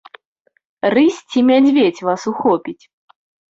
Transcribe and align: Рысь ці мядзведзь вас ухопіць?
Рысь 0.93 1.19
ці 1.29 1.39
мядзведзь 1.51 2.03
вас 2.09 2.21
ухопіць? 2.35 2.79